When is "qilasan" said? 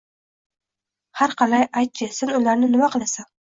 2.99-3.35